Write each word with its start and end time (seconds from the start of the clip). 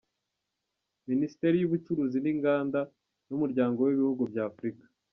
Minisitiri 1.09 1.57
w’Ubucuruzi 1.59 2.17
n’Inganda 2.21 2.79
n’Umuryango 3.29 3.79
w’Ibihugu 3.81 4.23
bya 4.31 4.43
Afurika 4.51 4.85